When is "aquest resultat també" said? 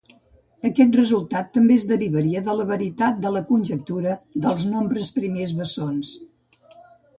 0.69-1.77